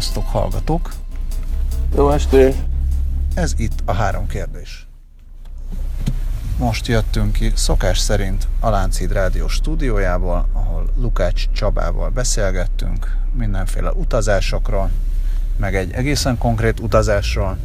Sziasztok, 0.00 0.26
hallgatók! 0.26 0.92
Jó 1.96 2.10
estét! 2.10 2.54
Ez 3.34 3.54
itt 3.56 3.82
a 3.84 3.92
három 3.92 4.26
kérdés. 4.26 4.86
Most 6.58 6.86
jöttünk 6.86 7.32
ki 7.32 7.52
szokás 7.54 7.98
szerint 7.98 8.48
a 8.60 8.70
Láncid 8.70 9.12
Rádió 9.12 9.48
stúdiójából, 9.48 10.48
ahol 10.52 10.90
Lukács 10.96 11.50
Csabával 11.50 12.10
beszélgettünk 12.10 13.16
mindenféle 13.32 13.92
utazásokról, 13.92 14.90
meg 15.56 15.76
egy 15.76 15.92
egészen 15.92 16.38
konkrét 16.38 16.80
utazásról, 16.80 17.56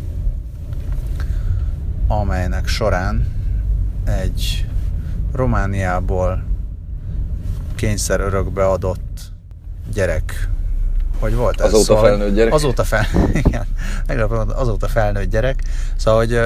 amelynek 2.07 2.67
során 2.67 3.27
egy 4.05 4.65
Romániából 5.31 6.43
kényszer 7.75 8.19
örökbe 8.19 8.65
adott 8.67 9.31
gyerek 9.93 10.49
hogy 11.25 11.35
volt 11.35 11.61
ez? 11.61 11.65
Azóta 11.65 11.83
szóval, 11.83 12.03
felnőtt 12.03 12.35
gyerek? 12.35 12.53
Azóta, 12.53 12.83
fel, 12.83 13.05
igen, 13.43 13.65
azóta 14.55 14.87
felnőtt 14.87 15.29
gyerek. 15.29 15.63
Szóval, 15.95 16.19
hogy 16.19 16.39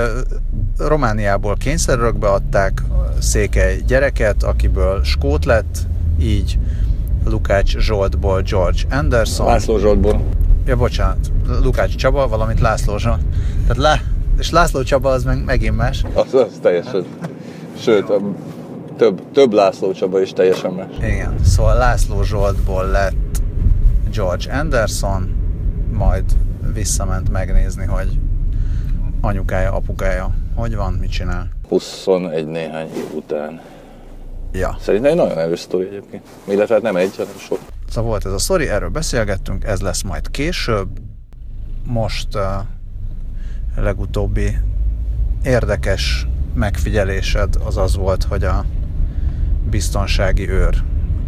Romániából 0.77 1.55
kényszerörökbe 1.55 2.27
adták 2.27 2.83
székely 3.19 3.81
gyereket, 3.87 4.43
akiből 4.43 5.03
skót 5.03 5.45
lett, 5.45 5.77
így 6.19 6.57
Lukács 7.25 7.77
Zsoltból 7.77 8.41
George 8.41 8.79
Anderson. 8.91 9.45
László 9.45 9.77
Zsoltból. 9.77 10.21
Ja, 10.65 10.75
bocsánat, 10.75 11.31
Lukács 11.63 11.95
Csaba, 11.95 12.27
valamint 12.27 12.59
László 12.59 12.97
Zsolt. 12.97 13.21
Tehát 13.61 13.77
lá, 13.77 13.99
és 14.37 14.51
László 14.51 14.83
Csaba 14.83 15.09
az 15.09 15.23
meg 15.23 15.43
megint 15.43 15.75
más. 15.75 16.03
Az, 16.13 16.33
az 16.33 16.59
teljesen. 16.61 17.05
Sőt, 17.81 18.09
a 18.09 18.19
több, 18.97 19.21
több 19.33 19.53
László 19.53 19.91
Csaba 19.91 20.21
is 20.21 20.33
teljesen 20.33 20.71
más. 20.71 20.87
Igen, 20.97 21.35
szóval 21.45 21.77
László 21.77 22.23
Zsoltból 22.23 22.85
lett 22.87 23.28
George 24.11 24.53
Anderson, 24.53 25.35
majd 25.91 26.23
visszament 26.73 27.29
megnézni, 27.29 27.85
hogy 27.85 28.19
anyukája, 29.21 29.73
apukája 29.73 30.33
hogy 30.59 30.75
van, 30.75 30.93
mit 30.93 31.11
csinál. 31.11 31.49
21 31.67 32.47
néhány 32.47 32.87
év 32.95 33.13
után. 33.15 33.61
Ja. 34.51 34.77
Szerintem 34.79 35.11
egy 35.11 35.17
nagyon 35.17 35.37
erős 35.37 35.59
sztori 35.59 35.85
egyébként. 35.87 36.23
Illetve 36.47 36.73
hát 36.73 36.83
nem 36.83 36.95
egy, 36.95 37.15
hanem 37.15 37.37
sok. 37.37 37.59
Szóval 37.87 38.09
volt 38.09 38.25
ez 38.25 38.31
a 38.31 38.37
sztori, 38.37 38.69
erről 38.69 38.89
beszélgettünk, 38.89 39.63
ez 39.63 39.79
lesz 39.79 40.01
majd 40.01 40.31
később. 40.31 40.87
Most 41.83 42.35
a 42.35 42.65
uh, 43.77 43.83
legutóbbi 43.83 44.57
érdekes 45.43 46.27
megfigyelésed 46.53 47.55
az 47.65 47.77
az 47.77 47.95
volt, 47.95 48.23
hogy 48.23 48.43
a 48.43 48.65
biztonsági 49.69 50.49
őr 50.49 50.83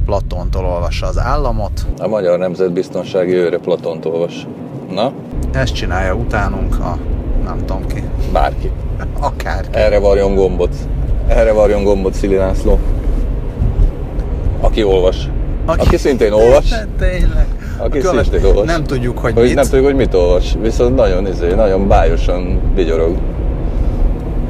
Platontól 0.06 0.66
olvassa 0.66 1.08
az 1.08 1.20
államot. 1.20 1.86
A 2.00 2.08
Magyar 2.08 2.40
Nemzetbiztonsági 2.40 3.34
Őre 3.34 3.58
Platont 3.58 4.06
olvas. 4.06 4.48
Na? 4.92 5.12
Ezt 5.54 5.74
csinálja 5.74 6.14
utánunk 6.14 6.80
a 6.80 6.98
nem 7.44 7.58
tudom 7.66 7.88
ki. 7.88 8.04
Bárki. 8.34 8.72
Akárki. 9.20 9.78
Erre 9.78 10.00
varjon 10.00 10.36
gombot. 10.36 10.76
Erre 11.28 11.52
varjon 11.52 11.84
gombot 11.84 12.14
Szili 12.14 12.36
László. 12.36 12.80
Aki 14.62 14.84
olvas. 14.84 15.30
Aki, 15.66 15.80
aki 15.80 15.98
szintén 15.98 16.32
olvas. 16.32 16.70
Tényleg. 17.00 17.46
Aki 17.78 18.00
Követ, 18.00 18.24
szintén 18.24 18.46
olvas. 18.46 18.66
Nem 18.66 18.84
tudjuk, 18.84 19.18
hogy, 19.18 19.34
hogy 19.34 19.44
mit. 19.44 19.56
Nem 19.56 19.64
tudjuk, 19.64 19.86
hogy 19.86 19.96
mit 19.96 20.14
olvas. 20.14 20.56
Viszont 20.62 20.96
nagyon, 20.96 21.28
izé, 21.28 21.54
nagyon 21.54 21.88
bájosan 21.88 22.62
vigyorog. 22.76 23.18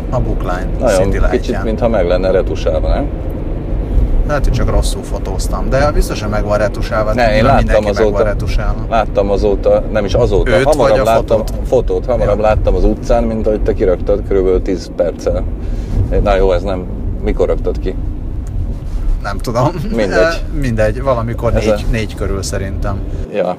A 0.10 0.20
bookline. 0.20 0.70
Nagyon 0.80 1.30
kicsit, 1.30 1.64
mintha 1.64 1.88
meg 1.88 2.08
lenne 2.08 2.32
retusálva, 2.32 2.88
nem? 2.88 3.10
Lehet, 4.27 4.44
hogy 4.44 4.53
csak 4.53 4.69
rosszul 4.69 5.03
fotóztam, 5.03 5.69
de 5.69 5.91
biztosan 5.91 6.30
meg 6.30 6.44
van 6.44 6.58
retusálva. 6.58 7.14
Ne, 7.14 7.36
én 7.36 7.44
láttam 7.44 7.86
azóta, 7.86 8.36
láttam 8.89 9.30
azóta, 9.30 9.83
nem 9.91 10.05
is 10.05 10.14
azóta, 10.14 10.52
Őt 10.52 10.64
hamarabb 10.64 10.89
vagy 10.89 10.99
a 10.99 11.04
láttam 11.04 11.37
fotót? 11.37 11.67
fotót, 11.67 12.05
hamarabb 12.05 12.39
ja. 12.39 12.43
láttam 12.43 12.76
az 12.76 12.83
utcán, 12.83 13.23
mint 13.23 13.48
ahogy 13.48 13.61
te 13.61 13.73
kiraktad, 13.73 14.21
kb. 14.30 14.61
10 14.61 14.92
perccel. 14.95 15.43
Na 16.23 16.36
jó, 16.36 16.52
ez 16.52 16.64
nem, 16.64 16.86
mikor 17.23 17.48
raktad 17.48 17.80
ki? 17.80 17.95
Nem 19.23 19.37
tudom. 19.37 19.70
Mindegy. 19.95 20.43
Mindegy, 20.61 21.02
valamikor 21.02 21.54
négy, 21.54 21.70
a... 21.70 21.77
négy 21.92 22.15
körül 22.15 22.42
szerintem. 22.42 22.99
Ja. 23.33 23.55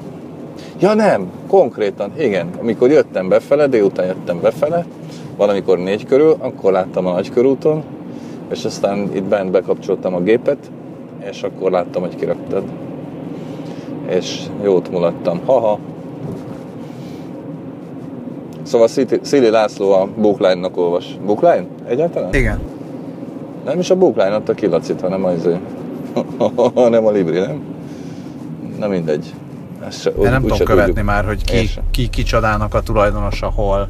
Ja 0.79 0.93
nem, 0.93 1.31
konkrétan, 1.47 2.11
igen. 2.17 2.49
Amikor 2.59 2.89
jöttem 2.89 3.29
befele, 3.29 3.67
délután 3.67 4.05
jöttem 4.05 4.41
befele, 4.41 4.85
valamikor 5.37 5.77
négy 5.77 6.05
körül, 6.05 6.35
akkor 6.39 6.71
láttam 6.71 7.05
a 7.05 7.11
nagykörúton, 7.11 7.83
és 8.51 8.65
aztán 8.65 9.09
itt 9.13 9.23
bent 9.23 9.51
bekapcsoltam 9.51 10.13
a 10.13 10.19
gépet, 10.19 10.71
és 11.29 11.43
akkor 11.43 11.71
láttam, 11.71 12.01
hogy 12.01 12.15
kiraktad. 12.15 12.63
És 14.07 14.41
jót 14.63 14.91
mulattam. 14.91 15.41
Haha. 15.45 15.79
Szóval 18.63 18.87
Szili 19.21 19.49
László 19.49 19.91
a 19.91 20.07
Bookline-nak 20.17 20.77
olvas. 20.77 21.17
Bookline? 21.25 21.65
Egyáltalán? 21.87 22.33
Igen. 22.33 22.59
Nem 23.65 23.79
is 23.79 23.89
a 23.89 23.95
Bookline 23.95 24.35
adta 24.35 24.53
ki 24.53 24.67
Lacit, 24.67 25.01
hanem 25.01 25.25
az, 25.25 25.49
hanem 26.73 27.05
a 27.05 27.11
Libri, 27.11 27.39
nem? 27.39 27.61
Na 28.79 28.87
mindegy. 28.87 29.33
Se, 29.91 30.11
úgy, 30.15 30.29
nem 30.29 30.41
tudom 30.41 30.57
követni 30.57 30.85
tudjuk. 30.85 31.05
már, 31.05 31.25
hogy 31.25 31.43
ki, 31.43 31.69
ki, 31.91 32.09
ki 32.09 32.23
csodának 32.23 32.73
a 32.73 32.81
tulajdonosa, 32.81 33.51
hol. 33.55 33.89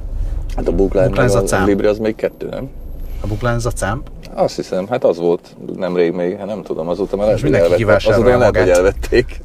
Hát 0.55 0.67
a 0.67 0.71
Bookline, 0.71 1.07
Bookline 1.07 1.39
a, 1.39 1.61
a 1.61 1.65
Libri 1.65 1.87
az 1.87 1.97
még 1.97 2.15
kettő, 2.15 2.47
nem? 2.49 2.69
A 3.21 3.27
Bookline 3.27 3.53
ez 3.53 3.65
a 3.65 3.71
CAMP? 3.71 4.09
Azt 4.33 4.55
hiszem, 4.55 4.87
hát 4.87 5.03
az 5.03 5.17
volt 5.17 5.55
nemrég 5.75 6.11
még, 6.11 6.37
hát 6.37 6.45
nem 6.45 6.63
tudom, 6.63 6.87
azóta 6.87 7.15
már 7.15 7.25
lehet, 7.25 7.41
hogy 7.41 7.53
elvették. 7.53 7.87
Azóta 7.87 8.37
lehet, 8.37 8.57
hogy 8.57 8.69
elvették. 8.69 9.41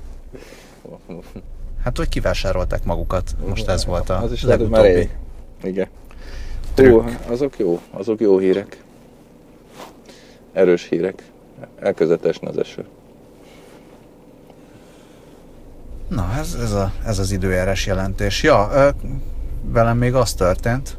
Hát, 1.85 1.97
hogy 1.97 2.09
kivásárolták 2.09 2.85
magukat, 2.85 3.37
most 3.49 3.69
ez 3.69 3.85
volt 3.85 4.11
a 4.11 4.23
az 4.23 4.33
is 4.33 4.43
lehet, 4.43 4.69
már 4.69 4.83
rég. 4.83 5.17
Igen. 5.63 5.89
Ó, 6.83 7.03
azok 7.29 7.59
jó, 7.59 7.81
azok 7.91 8.21
jó 8.21 8.39
hírek. 8.39 8.83
Erős 10.53 10.89
hírek. 10.89 11.23
Elkezdett 11.79 12.25
esni 12.25 12.47
az 12.47 12.59
eső. 12.59 12.85
Na, 16.09 16.35
ez, 16.39 16.57
ez, 16.63 16.73
a, 16.73 16.93
ez 17.05 17.19
az 17.19 17.31
időjárás 17.31 17.87
jelentés. 17.87 18.43
Ja, 18.43 18.93
velem 19.63 19.97
még 19.97 20.15
az 20.15 20.35
történt, 20.35 20.97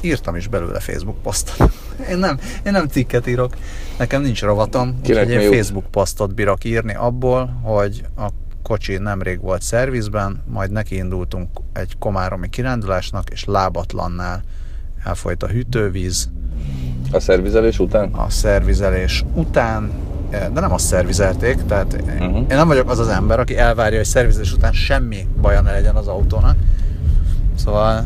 írtam 0.00 0.36
is 0.36 0.48
belőle 0.48 0.80
Facebook 0.80 1.22
posztot. 1.22 1.72
Én 2.10 2.18
nem, 2.18 2.38
én 2.66 2.72
nem 2.72 2.86
cikket 2.86 3.26
írok, 3.26 3.56
nekem 3.98 4.22
nincs 4.22 4.42
rovatom, 4.42 4.98
úgyhogy 5.00 5.30
én 5.30 5.52
Facebook 5.52 5.86
posztot 5.90 6.34
bírok 6.34 6.64
írni 6.64 6.94
abból, 6.94 7.60
hogy 7.62 8.04
a 8.16 8.28
kocsi 8.62 8.96
nemrég 8.96 9.40
volt 9.40 9.62
szervizben, 9.62 10.42
majd 10.46 10.70
nekiindultunk 10.70 11.48
egy 11.72 11.98
komáromi 11.98 12.48
kirándulásnak, 12.48 13.30
és 13.30 13.44
lábatlannál 13.44 14.42
elfolyt 15.04 15.42
a 15.42 15.46
hűtővíz. 15.46 16.28
A 17.12 17.20
szervizelés 17.20 17.78
után? 17.78 18.10
A 18.12 18.30
szervizelés 18.30 19.24
után, 19.34 19.90
de 20.30 20.60
nem 20.60 20.72
azt 20.72 20.86
szervizelték, 20.86 21.64
tehát 21.66 21.92
uh-huh. 21.92 22.36
én 22.36 22.56
nem 22.56 22.68
vagyok 22.68 22.90
az 22.90 22.98
az 22.98 23.08
ember, 23.08 23.40
aki 23.40 23.56
elvárja, 23.56 23.96
hogy 23.96 24.06
szervizelés 24.06 24.52
után 24.52 24.72
semmi 24.72 25.26
baja 25.40 25.60
ne 25.60 25.72
legyen 25.72 25.94
az 25.94 26.06
autónak. 26.06 26.56
Szóval 27.56 28.04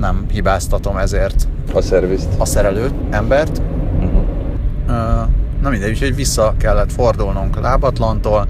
nem 0.00 0.24
hibáztatom 0.32 0.96
ezért 0.96 1.48
a 1.74 1.80
szervizt. 1.80 2.28
A 2.38 2.44
szerelőt, 2.44 2.94
embert. 3.10 3.62
Uh-huh. 3.98 5.28
Na 5.62 5.68
mindegy, 5.70 5.90
úgyhogy 5.90 6.14
vissza 6.14 6.54
kellett 6.58 6.92
fordulnunk 6.92 7.60
lábatlantól, 7.60 8.46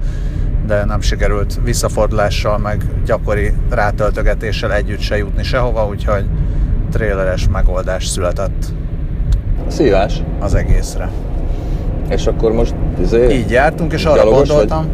de 0.66 0.84
nem 0.84 1.00
sikerült 1.00 1.60
visszafordulással, 1.64 2.58
meg 2.58 2.84
gyakori 3.04 3.52
rátöltögetéssel 3.70 4.72
együtt 4.72 5.00
se 5.00 5.16
jutni 5.16 5.42
sehova, 5.42 5.86
úgyhogy 5.86 6.24
tréleres 6.92 7.48
megoldás 7.52 8.06
született. 8.06 8.64
Szívás. 9.68 10.22
Az 10.40 10.54
egészre. 10.54 11.10
És 12.08 12.26
akkor 12.26 12.52
most 12.52 12.74
izé, 13.00 13.36
Így 13.38 13.50
jártunk, 13.50 13.92
és 13.92 14.04
arra 14.04 14.30
gondoltam, 14.30 14.86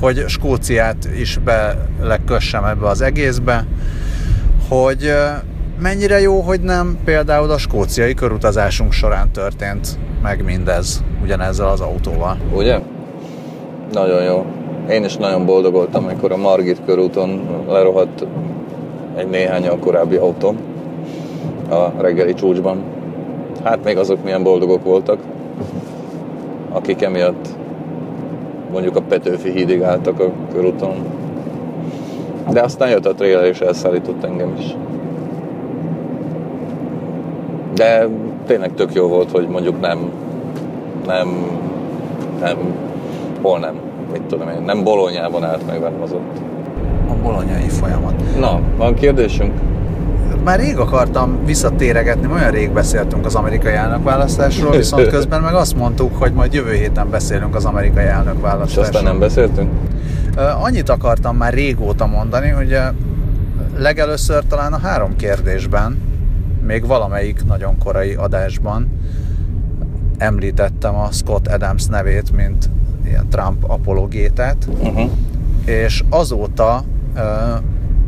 vagy? 0.00 0.18
hogy 0.18 0.28
Skóciát 0.28 1.08
is 1.18 1.38
belekössem 1.44 2.64
ebbe 2.64 2.86
az 2.86 3.00
egészbe, 3.00 3.64
hogy 4.68 5.12
mennyire 5.80 6.20
jó, 6.20 6.40
hogy 6.40 6.60
nem 6.60 6.98
például 7.04 7.50
a 7.50 7.58
skóciai 7.58 8.14
körutazásunk 8.14 8.92
során 8.92 9.30
történt 9.32 9.98
meg 10.22 10.44
mindez 10.44 11.02
ugyanezzel 11.22 11.68
az 11.68 11.80
autóval. 11.80 12.36
Ugye? 12.54 12.78
Nagyon 13.92 14.22
jó. 14.22 14.44
Én 14.90 15.04
is 15.04 15.16
nagyon 15.16 15.46
boldog 15.46 15.72
voltam, 15.72 16.04
amikor 16.04 16.32
a 16.32 16.36
Margit 16.36 16.80
körúton 16.84 17.40
lerohadt 17.68 18.26
egy 19.16 19.28
néhány 19.28 19.66
a 19.66 19.78
korábbi 19.78 20.16
autóm 20.16 20.56
a 21.70 21.92
reggeli 22.00 22.34
csúcsban. 22.34 22.82
Hát 23.64 23.84
még 23.84 23.96
azok 23.96 24.24
milyen 24.24 24.42
boldogok 24.42 24.84
voltak, 24.84 25.18
akik 26.72 27.02
emiatt 27.02 27.48
mondjuk 28.72 28.96
a 28.96 29.02
Petőfi 29.02 29.50
hídig 29.50 29.82
álltak 29.82 30.20
a 30.20 30.30
körúton. 30.52 30.94
De 32.50 32.60
aztán 32.60 32.88
jött 32.88 33.06
a 33.06 33.14
trailer 33.14 33.44
és 33.44 33.58
elszállított 33.60 34.24
engem 34.24 34.54
is. 34.58 34.76
De 37.74 38.08
tényleg 38.46 38.74
tök 38.74 38.94
jó 38.94 39.06
volt, 39.08 39.30
hogy 39.30 39.48
mondjuk 39.48 39.80
nem, 39.80 40.10
nem, 41.06 41.28
nem, 42.40 42.56
hol 43.42 43.58
nem, 43.58 43.74
mit 44.12 44.22
tudom 44.22 44.48
én, 44.48 44.62
nem 44.62 44.84
Bolonyában 44.84 45.44
állt 45.44 45.66
meg 45.66 45.80
velem 45.80 46.02
az 46.02 46.12
ott. 46.12 46.36
a 47.08 47.12
bolonyai 47.22 47.68
folyamat. 47.68 48.14
Na, 48.38 48.60
van 48.76 48.94
kérdésünk? 48.94 49.52
Már 50.44 50.58
rég 50.58 50.78
akartam 50.78 51.38
visszatéregetni, 51.44 52.28
olyan 52.32 52.50
rég 52.50 52.70
beszéltünk 52.70 53.26
az 53.26 53.34
amerikai 53.34 53.72
elnökválasztásról, 53.72 54.70
viszont 54.76 55.06
közben 55.06 55.40
meg 55.40 55.54
azt 55.54 55.76
mondtuk, 55.76 56.16
hogy 56.18 56.32
majd 56.32 56.52
jövő 56.54 56.72
héten 56.72 57.10
beszélünk 57.10 57.54
az 57.54 57.64
amerikai 57.64 58.04
És 58.04 58.10
elnökválasztásról. 58.10 58.84
aztán 58.84 59.02
nem 59.04 59.18
beszéltünk? 59.18 59.70
Annyit 60.36 60.88
akartam 60.88 61.36
már 61.36 61.52
régóta 61.52 62.06
mondani, 62.06 62.48
hogy 62.48 62.78
legelőször 63.76 64.44
talán 64.44 64.72
a 64.72 64.78
három 64.78 65.16
kérdésben, 65.16 65.98
még 66.66 66.86
valamelyik 66.86 67.44
nagyon 67.44 67.78
korai 67.78 68.14
adásban 68.14 69.00
említettem 70.18 70.94
a 70.94 71.08
Scott 71.10 71.46
Adams 71.48 71.86
nevét, 71.86 72.32
mint 72.32 72.70
ilyen 73.04 73.28
Trump 73.28 73.64
apologétát, 73.70 74.68
Uh-huh. 74.78 75.10
és 75.64 76.04
azóta 76.10 76.84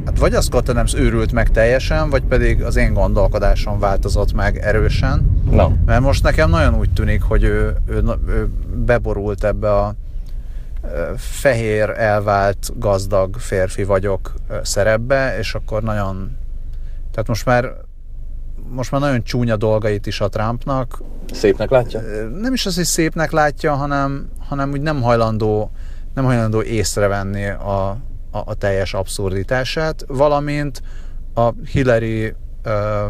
hát 0.07 0.19
vagy 0.19 0.35
a 0.35 0.41
Scott 0.41 0.69
Adams 0.69 0.95
őrült 0.95 1.33
meg 1.33 1.49
teljesen, 1.51 2.11
vagy 2.11 2.23
pedig 2.23 2.63
az 2.63 2.77
én 2.77 2.93
gondolkodásom 2.93 3.79
változott 3.79 4.33
meg 4.35 4.57
erősen, 4.59 5.41
Na, 5.51 5.73
mert 5.87 6.01
most 6.01 6.23
nekem 6.23 6.51
nagyon 6.51 6.75
úgy 6.79 6.93
tűnik, 6.93 7.23
hogy 7.23 7.43
ő, 7.43 7.77
ő, 7.87 8.03
ő 8.29 8.49
beborult 8.85 9.45
ebbe 9.45 9.75
a 9.75 9.95
fehér, 11.17 11.90
elvált, 11.90 12.79
gazdag 12.79 13.37
férfi 13.38 13.85
vagyok 13.85 14.35
szerepbe, 14.62 15.38
és 15.38 15.55
akkor 15.55 15.82
nagyon... 15.82 16.37
Tehát 17.11 17.29
most 17.29 17.44
már 17.44 17.73
most 18.70 18.90
már 18.90 19.00
nagyon 19.00 19.23
csúnya 19.23 19.56
dolgait 19.56 20.06
is 20.06 20.20
a 20.20 20.29
Trumpnak. 20.29 21.02
szépnek 21.32 21.70
látja? 21.70 22.00
Nem 22.40 22.52
is 22.52 22.67
az, 22.67 22.75
hogy 22.75 22.85
szépnek 22.85 23.31
látja, 23.31 23.75
hanem, 23.75 24.29
hanem 24.38 24.70
úgy 24.70 24.81
nem 24.81 25.02
hajlandó, 25.02 25.70
nem 26.14 26.25
hajlandó 26.25 26.62
észrevenni 26.62 27.46
a, 27.49 27.88
a, 28.31 28.38
a 28.44 28.55
teljes 28.55 28.94
abszurditását, 28.94 30.05
valamint 30.06 30.82
a 31.34 31.52
Hillary 31.64 32.34
ö, 32.62 33.06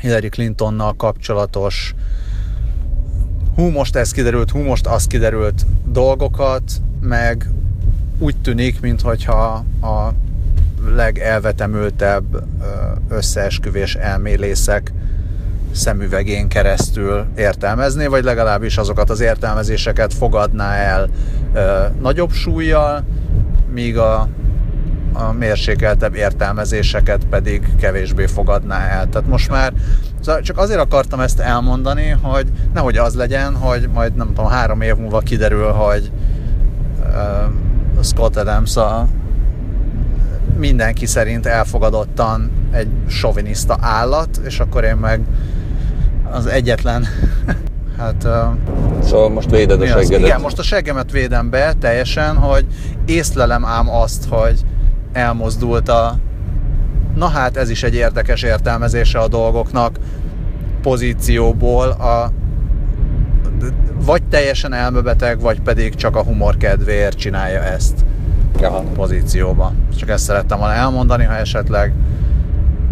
Hillary 0.00 0.28
Clintonnal 0.28 0.94
kapcsolatos 0.96 1.94
hú, 3.58 3.70
most 3.70 3.96
ez 3.96 4.10
kiderült, 4.10 4.50
hú, 4.50 4.58
most 4.58 4.86
az 4.86 5.06
kiderült 5.06 5.66
dolgokat, 5.84 6.62
meg 7.00 7.50
úgy 8.18 8.36
tűnik, 8.36 8.80
mintha 8.80 9.64
a 9.82 10.12
legelvetemültebb 10.94 12.44
összeesküvés 13.08 13.94
elmélészek 13.94 14.92
szemüvegén 15.72 16.48
keresztül 16.48 17.26
értelmezné, 17.36 18.06
vagy 18.06 18.24
legalábbis 18.24 18.76
azokat 18.76 19.10
az 19.10 19.20
értelmezéseket 19.20 20.14
fogadná 20.14 20.74
el 20.74 21.08
ö, 21.54 21.84
nagyobb 22.00 22.30
súlyjal, 22.30 23.04
míg 23.72 23.98
a, 23.98 24.28
a 25.12 25.32
mérsékeltebb 25.32 26.14
értelmezéseket 26.14 27.24
pedig 27.24 27.76
kevésbé 27.76 28.26
fogadná 28.26 28.88
el. 28.88 29.08
Tehát 29.08 29.28
most 29.28 29.50
már 29.50 29.72
szóval 30.20 30.40
csak 30.40 30.58
azért 30.58 30.80
akartam 30.80 31.20
ezt 31.20 31.40
elmondani, 31.40 32.08
hogy 32.22 32.46
nehogy 32.74 32.96
az 32.96 33.14
legyen, 33.14 33.56
hogy 33.56 33.88
majd 33.94 34.14
nem 34.14 34.26
tudom, 34.26 34.46
három 34.46 34.80
év 34.80 34.96
múlva 34.96 35.18
kiderül, 35.18 35.70
hogy 35.70 36.10
uh, 37.00 38.02
Scott 38.02 38.36
Adams 38.36 38.76
a 38.76 39.06
mindenki 40.56 41.06
szerint 41.06 41.46
elfogadottan 41.46 42.50
egy 42.72 42.88
soviniszta 43.06 43.76
állat, 43.80 44.40
és 44.44 44.60
akkor 44.60 44.84
én 44.84 44.96
meg 44.96 45.20
az 46.30 46.46
egyetlen 46.46 47.06
hát 47.98 48.24
uh, 48.24 48.32
Szóval 49.02 49.28
most 49.28 49.50
véded 49.50 49.80
a 49.80 49.86
seggedet. 49.86 50.26
Igen, 50.26 50.40
most 50.40 50.58
a 50.58 50.62
seggemet 50.62 51.10
védem 51.10 51.50
be 51.50 51.72
teljesen, 51.72 52.36
hogy 52.36 52.66
észlelem 53.06 53.64
ám 53.64 53.90
azt, 53.90 54.24
hogy 54.28 54.60
elmozdult 55.12 55.88
a 55.88 56.18
na 57.14 57.28
hát 57.28 57.56
ez 57.56 57.70
is 57.70 57.82
egy 57.82 57.94
érdekes 57.94 58.42
értelmezése 58.42 59.18
a 59.18 59.28
dolgoknak 59.28 59.98
pozícióból 60.82 61.88
a 61.88 62.32
vagy 64.04 64.22
teljesen 64.22 64.72
elmebeteg, 64.72 65.40
vagy 65.40 65.60
pedig 65.60 65.94
csak 65.94 66.16
a 66.16 66.22
humor 66.22 66.56
kedvéért 66.56 67.16
csinálja 67.16 67.62
ezt 67.62 68.04
Aha. 68.62 68.82
pozícióba. 68.94 69.72
Csak 69.96 70.08
ezt 70.08 70.24
szerettem 70.24 70.58
volna 70.58 70.74
elmondani, 70.74 71.24
ha 71.24 71.34
esetleg 71.34 71.92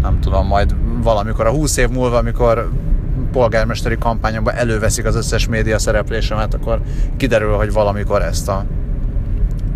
nem 0.01 0.19
tudom, 0.19 0.47
majd 0.47 0.75
valamikor 1.03 1.45
a 1.45 1.51
20 1.51 1.77
év 1.77 1.89
múlva, 1.89 2.17
amikor 2.17 2.69
polgármesteri 3.31 3.97
kampányomban 3.97 4.55
előveszik 4.55 5.05
az 5.05 5.15
összes 5.15 5.47
média 5.47 5.79
szereplésemet, 5.79 6.53
akkor 6.53 6.81
kiderül, 7.17 7.55
hogy 7.55 7.71
valamikor 7.71 8.21
ezt 8.21 8.49
a 8.49 8.65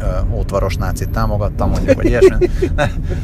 ö, 0.01 0.35
ótvaros 0.35 0.75
nácit 0.75 1.09
támogattam, 1.09 1.69
mondjuk, 1.69 1.95
vagy 1.95 2.05
ilyesmi. 2.05 2.49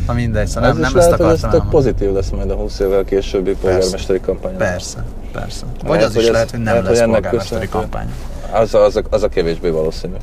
Na 0.08 0.14
mindegy, 0.14 0.48
szóval 0.48 0.70
Ez 0.70 0.76
nem, 0.76 0.84
is 0.86 0.92
nem 0.92 0.98
ezt 1.02 1.10
lehet, 1.10 1.26
hogy 1.26 1.34
ez 1.34 1.44
akartam 1.44 1.50
elmondani. 1.60 1.70
pozitív 1.72 2.12
lesz 2.14 2.30
majd 2.30 2.50
a 2.52 2.56
20 2.56 2.80
évvel 2.80 3.04
későbbi 3.04 3.56
polgármesteri 3.62 4.20
kampányon. 4.20 4.58
Persze, 4.58 5.04
persze. 5.32 5.66
Vagy 5.82 5.90
Lehet, 5.90 6.04
az 6.06 6.14
hogy 6.14 6.22
is 6.22 6.28
ez- 6.28 6.34
lehet, 6.34 6.50
hogy 6.52 6.60
nem 6.60 6.74
lehet, 6.74 6.88
hogy 6.88 6.96
lesz 6.96 7.04
ennek 7.04 7.22
polgármesteri 7.22 7.68
kampány. 7.68 8.14
Az 8.52 8.74
a, 8.74 8.84
az, 8.84 8.96
a, 8.96 9.02
az 9.10 9.24
a 9.24 9.28
kevésbé 9.30 9.70
valószínű. 9.70 10.14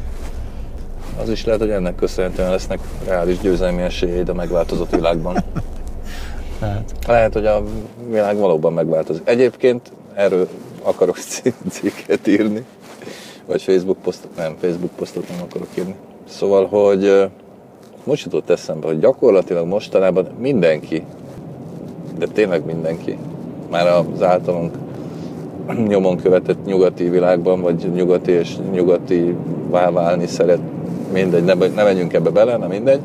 Az 1.23 1.29
is 1.29 1.45
lehet, 1.45 1.61
hogy 1.61 1.71
ennek 1.71 1.95
köszönhetően 1.95 2.51
lesznek 2.51 2.79
reális 3.07 3.39
győzelmi 3.39 3.83
esélyeid 3.83 4.29
a 4.29 4.35
megváltozott 4.35 4.91
világban. 4.91 5.45
Tehát. 6.61 6.93
Lehet, 7.07 7.33
hogy 7.33 7.47
a 7.47 7.63
világ 8.11 8.37
valóban 8.37 8.73
megváltozik. 8.73 9.29
Egyébként 9.29 9.93
erről 10.15 10.49
akarok 10.83 11.19
cikket 11.71 12.27
írni, 12.27 12.65
vagy 13.47 13.63
Facebook 13.63 13.99
posztot, 14.03 14.37
nem, 14.37 14.55
Facebook 14.61 14.91
posztot 14.97 15.29
nem 15.29 15.39
akarok 15.43 15.69
írni. 15.79 15.95
Szóval, 16.29 16.67
hogy 16.67 17.31
most 18.05 18.25
jutott 18.25 18.51
eszembe, 18.51 18.87
hogy 18.87 18.99
gyakorlatilag 18.99 19.67
mostanában 19.67 20.27
mindenki, 20.39 21.05
de 22.19 22.27
tényleg 22.27 22.65
mindenki, 22.65 23.19
már 23.71 23.87
az 23.87 24.23
általunk 24.23 24.75
nyomon 25.89 26.17
követett 26.17 26.65
nyugati 26.65 27.09
világban, 27.09 27.61
vagy 27.61 27.91
nyugati 27.95 28.33
és 28.33 28.57
nyugati 28.73 29.35
válni 29.71 30.27
szeret, 30.27 30.61
mindegy, 31.13 31.45
ne, 31.45 31.55
ne 31.55 31.83
menjünk 31.83 32.13
ebbe 32.13 32.31
bele, 32.31 32.57
nem 32.57 32.69
mindegy. 32.69 33.01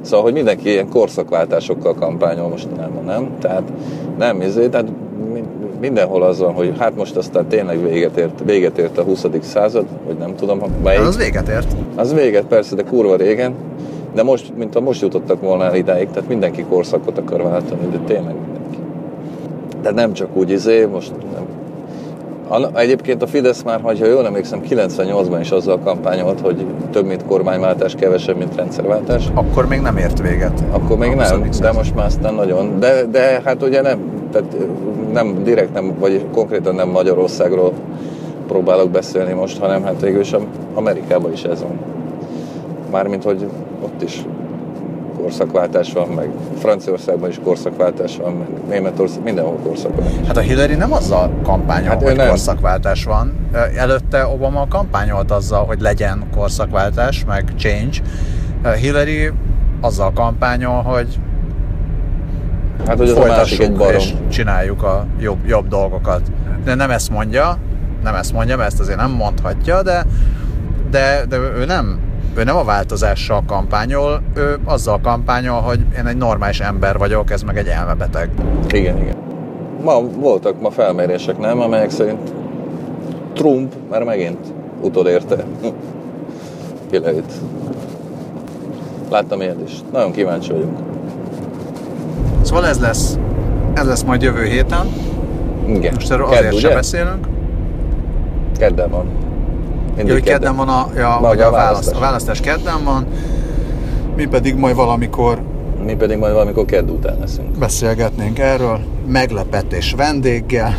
Szóval, 0.00 0.22
hogy 0.22 0.32
mindenki 0.32 0.68
ilyen 0.68 0.88
korszakváltásokkal 0.88 1.94
kampányol 1.94 2.48
mostanában, 2.48 3.04
nem? 3.04 3.36
Tehát 3.40 3.72
nem, 4.18 4.40
izé, 4.40 4.68
tehát 4.68 4.88
mindenhol 5.82 6.22
az 6.22 6.38
van, 6.38 6.52
hogy 6.52 6.72
hát 6.78 6.96
most 6.96 7.16
aztán 7.16 7.46
tényleg 7.46 7.82
véget 7.82 8.16
ért, 8.16 8.42
véget 8.44 8.78
ért 8.78 8.98
a 8.98 9.02
20. 9.02 9.26
század, 9.40 9.84
vagy 10.06 10.16
nem 10.16 10.36
tudom, 10.36 10.62
melyik. 10.82 11.00
Az 11.00 11.16
véget 11.16 11.48
ért. 11.48 11.76
Az 11.96 12.14
véget 12.14 12.44
persze, 12.44 12.74
de 12.74 12.82
kurva 12.82 13.16
régen. 13.16 13.54
De 14.14 14.22
most, 14.22 14.52
mint 14.56 14.76
a 14.76 14.80
most 14.80 15.00
jutottak 15.00 15.40
volna 15.40 15.64
el 15.64 15.74
idáig, 15.74 16.08
tehát 16.08 16.28
mindenki 16.28 16.64
korszakot 16.68 17.18
akar 17.18 17.42
váltani, 17.42 17.88
de 17.90 17.98
tényleg 17.98 18.34
mindenki. 18.34 18.78
De 19.82 19.90
nem 19.90 20.12
csak 20.12 20.36
úgy 20.36 20.50
izé, 20.50 20.84
most 20.84 21.12
nem. 21.34 21.46
Egyébként 22.74 23.22
a 23.22 23.26
Fidesz 23.26 23.62
már, 23.62 23.80
ha 23.80 23.92
jól 23.92 24.26
emlékszem, 24.26 24.60
98-ban 24.68 25.38
is 25.40 25.50
azzal 25.50 25.78
kampányolt, 25.78 26.40
hogy 26.40 26.66
több, 26.90 27.06
mint 27.06 27.24
kormányváltás, 27.24 27.94
kevesebb, 27.94 28.36
mint 28.36 28.56
rendszerváltás. 28.56 29.28
Akkor 29.34 29.66
még 29.68 29.80
nem 29.80 29.96
ért 29.96 30.20
véget. 30.20 30.64
Akkor 30.70 30.98
még 30.98 31.14
nem, 31.14 31.44
20. 31.44 31.58
de 31.58 31.72
most 31.72 31.94
már 31.94 32.06
aztán 32.06 32.34
nagyon. 32.34 32.78
De, 32.80 33.04
de 33.04 33.40
hát 33.44 33.62
ugye 33.62 33.82
nem, 33.82 33.98
tehát 34.32 34.56
nem 35.12 35.44
direkt 35.44 35.72
nem, 35.72 35.94
vagy 35.98 36.24
konkrétan 36.32 36.74
nem 36.74 36.88
Magyarországról 36.88 37.72
próbálok 38.46 38.90
beszélni 38.90 39.32
most, 39.32 39.58
hanem 39.58 39.84
hát 39.84 40.00
végül 40.00 40.20
is 40.20 40.34
Amerikában 40.74 41.32
is 41.32 41.42
ez 41.42 41.62
van. 41.62 41.78
Mármint, 42.90 43.24
hogy 43.24 43.46
ott 43.82 44.02
is 44.02 44.22
korszakváltás 45.22 45.92
van, 45.92 46.08
meg 46.08 46.28
Franciaországban 46.58 47.28
is 47.28 47.40
korszakváltás 47.44 48.16
van, 48.16 48.32
meg 48.32 48.48
Németország, 48.68 49.22
mindenhol 49.22 49.56
korszakváltás. 49.64 50.26
Hát 50.26 50.36
a 50.36 50.40
Hillary 50.40 50.74
nem 50.74 50.92
azzal 50.92 51.30
kampányol, 51.42 51.88
Hát 51.88 52.02
hogy 52.02 52.16
nem. 52.16 52.28
korszakváltás 52.28 53.04
van. 53.04 53.32
Előtte 53.76 54.26
Obama 54.26 54.68
kampányolt 54.68 55.30
azzal, 55.30 55.64
hogy 55.64 55.80
legyen 55.80 56.24
korszakváltás, 56.36 57.24
meg 57.24 57.52
change. 57.56 57.96
Hillary 58.76 59.30
azzal 59.80 60.12
kampányol, 60.12 60.82
hogy 60.82 61.18
Hát, 62.86 62.96
hogy 62.96 63.08
az 63.08 63.16
a 63.16 63.26
másik 63.26 63.60
egy 63.60 63.72
barom. 63.72 63.94
és 63.94 64.14
csináljuk 64.30 64.82
a 64.82 65.06
jobb, 65.18 65.46
jobb 65.46 65.68
dolgokat. 65.68 66.20
De 66.64 66.74
nem 66.74 66.90
ezt 66.90 67.10
mondja, 67.10 67.56
nem 68.02 68.14
ezt 68.14 68.32
mondja, 68.32 68.56
mert 68.56 68.68
ezt 68.70 68.80
azért 68.80 68.98
nem 68.98 69.10
mondhatja, 69.10 69.82
de, 69.82 70.04
de, 70.90 71.24
de 71.28 71.36
ő 71.36 71.64
nem 71.64 71.98
ő 72.34 72.44
nem 72.44 72.56
a 72.56 72.64
változással 72.64 73.42
kampányol, 73.46 74.22
ő 74.34 74.58
azzal 74.64 75.00
kampányol, 75.00 75.60
hogy 75.60 75.80
én 75.98 76.06
egy 76.06 76.16
normális 76.16 76.60
ember 76.60 76.98
vagyok, 76.98 77.30
ez 77.30 77.42
meg 77.42 77.56
egy 77.56 77.66
elmebeteg. 77.66 78.30
Igen, 78.70 78.96
igen. 78.96 79.16
Ma 79.84 80.00
voltak 80.00 80.60
ma 80.60 80.70
felmérések, 80.70 81.38
nem? 81.38 81.60
Amelyek 81.60 81.90
szerint 81.90 82.32
Trump 83.32 83.72
már 83.90 84.02
megint 84.02 84.38
utolérte 84.80 85.44
Hillary-t. 86.90 87.32
Láttam 89.10 89.40
ilyet 89.40 89.60
is. 89.64 89.72
Nagyon 89.92 90.12
kíváncsi 90.12 90.52
vagyok. 90.52 90.70
Szóval 92.42 92.66
ez 92.66 92.80
lesz, 92.80 93.18
ez 93.74 93.86
lesz 93.86 94.02
majd 94.02 94.22
jövő 94.22 94.44
héten. 94.44 94.86
Igen. 95.66 95.94
Most 95.94 96.10
erről 96.10 96.26
Kedd, 96.26 96.38
azért 96.38 96.52
ugye? 96.52 96.60
sem 96.60 96.74
beszélünk. 96.74 97.26
Kedden 98.58 98.90
van. 98.90 99.06
Jó, 99.96 100.12
hogy 100.12 100.22
kedden 100.22 100.56
van 100.56 100.68
a, 100.68 100.86
ja, 100.96 101.08
hogy 101.10 101.40
a 101.40 101.46
a, 101.46 101.50
választ, 101.50 101.52
választás. 101.52 101.96
a 101.96 102.00
választás 102.00 102.40
kedden 102.40 102.84
van. 102.84 103.06
Mi 104.16 104.26
pedig 104.26 104.54
majd 104.56 104.74
valamikor 104.76 105.38
Mi 105.84 105.94
pedig 105.94 106.18
majd 106.18 106.32
valamikor 106.32 106.64
kedd 106.64 106.88
után 106.88 107.16
leszünk. 107.20 107.58
beszélgetnénk 107.58 108.38
erről, 108.38 108.78
meglepetés 109.06 109.92
vendéggel. 109.96 110.74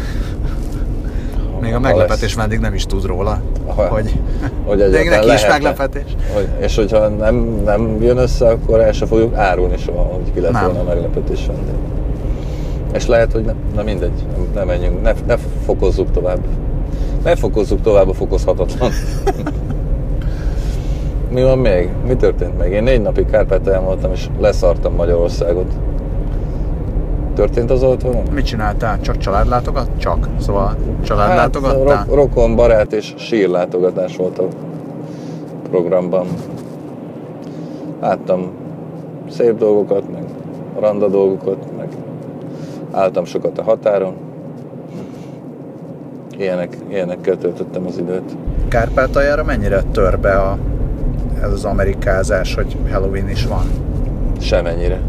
Még 1.61 1.73
a 1.73 1.79
meglepetés 1.79 2.21
lesz. 2.21 2.33
vendég 2.35 2.59
nem 2.59 2.73
is 2.73 2.85
tud 2.85 3.05
róla, 3.05 3.41
Ha- 3.75 3.87
hogy, 3.87 4.19
Hogy 4.65 4.77
de 4.77 5.03
neki 5.09 5.31
is 5.33 5.47
meglepetés. 5.47 6.15
Hogy, 6.33 6.47
és 6.59 6.75
hogyha 6.75 7.07
nem, 7.07 7.35
nem 7.65 7.97
jön 8.01 8.17
össze, 8.17 8.47
akkor 8.49 8.79
el 8.79 8.91
se 8.91 9.05
fogjuk 9.05 9.35
árulni 9.35 9.77
soha, 9.77 10.01
hogy 10.03 10.33
ki 10.33 10.39
lett 10.39 10.51
Nem. 10.51 10.63
volna 10.65 10.79
a 10.79 10.83
meglepetés 10.83 11.45
vendég. 11.45 11.75
És 12.93 13.07
lehet, 13.07 13.31
hogy 13.31 13.43
nem, 13.43 13.55
na 13.75 13.83
mindegy, 13.83 14.11
nem, 14.35 14.47
nem 14.55 14.67
menjünk, 14.67 15.01
ne, 15.01 15.13
ne 15.27 15.35
fokozzuk 15.65 16.11
tovább. 16.11 16.39
Ne 17.23 17.35
fokozzuk 17.35 17.81
tovább 17.81 18.09
a 18.09 18.13
fokozhatatlan. 18.13 18.91
Mi 21.29 21.43
van 21.43 21.57
még? 21.57 21.89
Mi 22.07 22.15
történt 22.15 22.57
még? 22.59 22.71
Én 22.71 22.83
négy 22.83 23.01
napig 23.01 23.25
Kárpátalján 23.25 23.83
voltam, 23.83 24.11
és 24.11 24.29
leszartam 24.39 24.93
Magyarországot. 24.93 25.71
Történt 27.33 27.71
az 27.71 27.83
ott 27.83 28.01
valami? 28.01 28.21
Mit 28.33 28.45
csináltál? 28.45 29.01
Csak 29.01 29.17
családlátogat? 29.17 29.87
Csak. 29.97 30.27
Szóval 30.39 30.75
családlátogattál? 31.03 31.95
Hát, 31.95 32.05
ro- 32.07 32.15
rokon, 32.15 32.55
barát 32.55 32.93
és 32.93 33.13
sírlátogatás 33.17 34.15
volt 34.15 34.39
a 34.39 34.47
programban. 35.69 36.27
Láttam 38.01 38.51
szép 39.29 39.57
dolgokat, 39.57 40.11
meg 40.11 40.23
randa 40.79 41.07
dolgokat, 41.07 41.57
meg 41.77 41.87
álltam 42.91 43.25
sokat 43.25 43.57
a 43.57 43.63
határon. 43.63 44.13
Ilyenek, 46.37 46.77
ilyenekkel 46.89 47.37
töltöttem 47.37 47.85
az 47.87 47.97
időt. 47.97 48.35
Kárpátaljára 48.67 49.43
mennyire 49.43 49.83
tör 49.91 50.19
be 50.19 50.31
a, 50.31 50.57
ez 51.43 51.51
az 51.51 51.65
amerikázás, 51.65 52.55
hogy 52.55 52.77
Halloween 52.91 53.29
is 53.29 53.45
van? 53.45 53.65
Semennyire. 54.39 54.99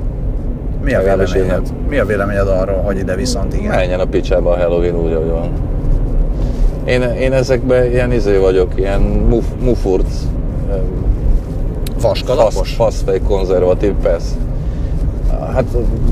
Mi 0.82 0.94
a 0.94 1.02
véleményed? 1.02 1.72
Mi 1.88 1.98
a 1.98 2.04
véleményed 2.04 2.48
arról, 2.48 2.82
hogy 2.82 2.98
ide 2.98 3.14
viszont 3.14 3.54
igen? 3.54 3.74
Menjen 3.74 4.00
a 4.00 4.04
picsába 4.04 4.50
a 4.50 4.56
Halloween 4.56 4.96
úgy, 4.96 5.12
ahogy 5.12 5.30
van. 5.30 5.52
Én, 6.84 7.02
én 7.02 7.32
ezekben 7.32 7.90
ilyen 7.90 8.12
izé 8.12 8.36
vagyok, 8.36 8.72
ilyen 8.76 9.00
muf, 9.00 9.46
mufurc, 9.60 10.14
em, 10.70 11.04
Fasz, 11.98 12.74
faszfej 12.76 13.20
konzervatív, 13.20 13.92
persze. 14.02 14.34
Hát, 15.54 15.64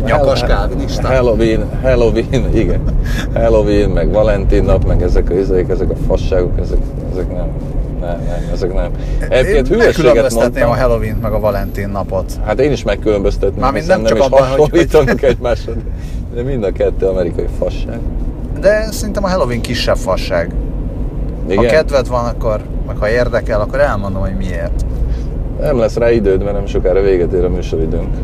Nyakas 0.07 0.41
kálvinista? 0.43 1.07
Halloween, 1.07 1.69
Halloween, 1.83 2.49
igen. 2.55 2.81
Halloween, 3.35 3.91
meg 3.91 4.13
Valentin 4.13 4.65
nap, 4.65 4.87
meg 4.87 5.03
ezek 5.03 5.31
a 5.31 5.35
izék, 5.35 5.69
ezek 5.69 5.91
a 5.91 5.95
fasságok, 6.07 6.59
ezek, 6.61 6.79
ezek 7.13 7.29
nem. 7.29 7.47
Nem, 8.01 8.21
nem, 8.27 8.51
ezek 8.53 8.75
nem. 8.75 8.91
Egyébként 9.29 9.69
Én 9.69 9.77
megkülönböztetném 9.77 10.69
a 10.69 10.75
halloween 10.77 11.17
meg 11.17 11.33
a 11.33 11.41
Valentin 11.41 11.89
napot. 11.89 12.33
Hát 12.45 12.61
én 12.61 12.73
is 12.73 12.83
megkülönböztetném, 12.83 13.61
Mármint 13.61 13.87
nem 13.87 14.05
csak 14.05 14.19
is 14.19 14.25
abban, 14.25 14.41
hogy- 14.49 14.59
hasonlítanak 14.59 15.23
egymásra. 15.23 15.73
De 16.35 16.43
mind 16.43 16.65
a 16.65 16.73
kettő 16.73 17.07
amerikai 17.07 17.47
fasság. 17.59 17.99
De 18.61 18.87
szerintem 18.91 19.25
a 19.25 19.29
Halloween 19.29 19.61
kisebb 19.61 19.97
fasság. 19.97 20.51
Igen? 21.49 21.57
Ha 21.65 21.71
kedved 21.71 22.09
van, 22.09 22.25
akkor, 22.25 22.61
meg 22.87 22.97
ha 22.97 23.09
érdekel, 23.11 23.61
akkor 23.61 23.81
elmondom, 23.81 24.23
hogy 24.23 24.37
miért. 24.37 24.85
Nem 25.61 25.79
lesz 25.79 25.97
rá 25.97 26.11
időd, 26.11 26.43
mert 26.43 26.57
nem 26.57 26.67
sokára 26.67 27.01
véget 27.01 27.33
ér 27.33 27.45
a 27.45 27.49
műsoridőnk. 27.49 28.15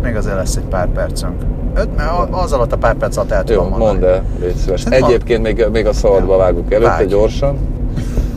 Hát 0.00 0.08
még 0.08 0.18
azért 0.18 0.34
lesz 0.36 0.56
egy 0.56 0.64
pár 0.64 0.88
percünk. 0.88 1.42
Öt, 1.74 1.88
az 2.30 2.52
alatt 2.52 2.72
a 2.72 2.76
pár 2.76 2.94
perc 2.94 3.16
alatt 3.16 3.30
el 3.30 3.44
Jó, 3.46 3.54
tudom 3.54 3.68
mondani. 3.68 3.84
mondd 4.00 4.04
el, 4.04 4.24
légy 4.40 4.56
szíves. 4.56 4.84
A- 4.84 4.90
Egyébként 4.90 5.42
még, 5.42 5.66
még 5.72 5.86
a 5.86 5.92
szabadba 5.92 6.36
vágunk 6.36 6.72
előtte 6.72 6.90
Vágj. 6.90 7.04
gyorsan. 7.08 7.58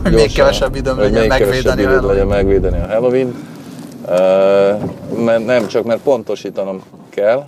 Hogy 0.02 0.12
még 0.12 0.32
kevesebb 0.32 0.74
időm 0.74 0.98
legyen 0.98 1.20
még 1.20 1.28
megvédeni 1.28 1.60
kevesebb 1.60 1.78
időd 1.78 2.04
legyen 2.04 2.26
megvédeni 2.26 2.78
a 2.80 2.86
Halloween. 2.86 3.34
Uh, 4.02 5.20
mert 5.24 5.44
nem 5.44 5.66
csak, 5.66 5.84
mert 5.84 6.00
pontosítanom 6.00 6.82
kell. 7.08 7.44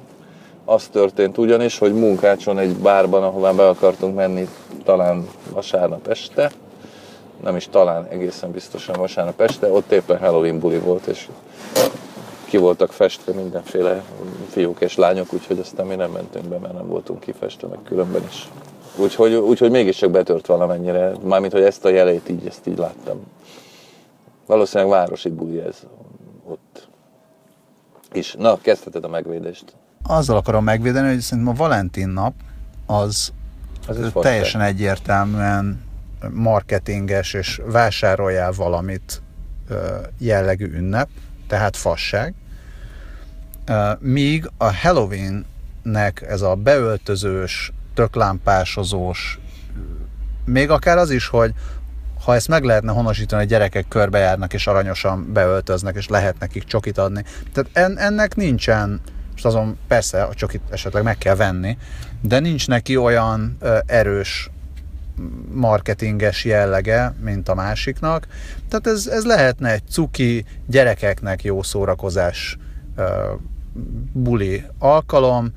Az 0.65 0.89
történt 0.93 1.39
ugyanis, 1.39 1.79
hogy 1.79 1.95
munkácson 1.95 2.59
egy 2.59 2.77
bárban, 2.77 3.23
ahová 3.23 3.51
be 3.53 3.69
akartunk 3.69 4.15
menni 4.15 4.49
talán 4.85 5.27
vasárnap 5.53 6.09
este, 6.09 6.51
nem 7.45 7.57
is 7.57 7.69
talán, 7.71 8.07
egészen 8.11 8.51
biztosan 8.51 8.95
vasárnap 8.99 9.41
este, 9.41 9.67
ott 9.73 9.93
éppen 9.93 10.19
Halloween 10.19 10.59
buli 10.59 10.79
volt, 10.79 11.07
és 11.07 11.29
ki 12.47 12.57
voltak 12.57 12.93
festve 12.93 13.33
mindenféle 13.33 14.03
fiúk 14.49 14.81
és 14.81 14.97
lányok, 14.97 15.33
úgyhogy 15.33 15.59
aztán 15.59 15.87
mi 15.87 15.95
nem 15.95 16.11
mentünk 16.11 16.45
be, 16.45 16.59
mert 16.59 16.75
nem 16.75 16.87
voltunk 16.87 17.21
kifestve, 17.21 17.69
meg 17.69 17.79
különben 17.85 18.23
is. 18.29 18.49
Úgyhogy, 18.97 19.35
úgyhogy 19.35 19.71
mégiscsak 19.71 20.11
betört 20.11 20.47
valamennyire, 20.47 21.13
mármint, 21.25 21.53
hogy 21.53 21.63
ezt 21.63 21.85
a 21.85 21.89
jelét 21.89 22.29
így, 22.29 22.47
ezt 22.47 22.67
így 22.67 22.79
láttam. 22.79 23.21
Valószínűleg 24.47 24.93
városi 24.93 25.29
buli 25.29 25.59
ez 25.59 25.83
ott 26.45 26.89
is. 28.13 28.35
Na, 28.39 28.59
kezdheted 28.61 29.05
a 29.05 29.09
megvédést. 29.09 29.77
Azzal 30.03 30.37
akarom 30.37 30.65
megvédeni, 30.65 31.09
hogy 31.09 31.21
szerintem 31.21 31.55
a 31.55 31.57
Valentin 31.57 32.09
nap 32.09 32.35
az 32.87 33.33
fasság. 33.87 34.13
teljesen 34.13 34.61
egyértelműen 34.61 35.85
marketinges 36.33 37.35
és 37.35 37.61
vásároljál 37.67 38.53
valamit 38.53 39.23
jellegű 40.19 40.71
ünnep, 40.73 41.09
tehát 41.49 41.77
fasság. 41.77 42.35
Míg 43.99 44.51
a 44.57 44.73
Halloweennek 44.75 46.25
ez 46.29 46.41
a 46.41 46.55
beöltözős, 46.55 47.73
töklámpásozós, 47.95 49.39
még 50.45 50.71
akár 50.71 50.99
az 50.99 51.11
is, 51.11 51.27
hogy 51.27 51.53
ha 52.25 52.35
ezt 52.35 52.49
meg 52.49 52.63
lehetne 52.63 52.93
honosítani, 52.93 53.41
hogy 53.41 53.51
gyerekek 53.51 53.89
körbejárnak 53.89 54.53
és 54.53 54.67
aranyosan 54.67 55.33
beöltöznek, 55.33 55.97
és 55.97 56.09
lehet 56.09 56.39
nekik 56.39 56.65
csokit 56.65 56.99
adni. 56.99 57.25
Tehát 57.53 57.71
en, 57.73 57.99
ennek 57.99 58.35
nincsen, 58.37 59.01
most 59.33 59.45
azon 59.45 59.79
persze 59.89 60.23
a 60.23 60.35
csokit 60.35 60.61
esetleg 60.71 61.03
meg 61.03 61.19
kell 61.19 61.35
venni, 61.35 61.79
de 62.21 62.39
nincs 62.39 62.69
neki 62.69 62.97
olyan 62.97 63.57
ö, 63.61 63.79
erős 63.87 64.51
marketinges 65.53 66.45
jellege, 66.45 67.15
mint 67.21 67.49
a 67.49 67.55
másiknak. 67.55 68.27
Tehát 68.69 68.87
ez, 68.87 69.07
ez 69.07 69.25
lehetne 69.25 69.73
egy 69.73 69.83
cuki, 69.91 70.45
gyerekeknek 70.67 71.45
jó 71.45 71.63
szórakozás 71.63 72.59
buli 74.13 74.65
alkalom. 74.79 75.53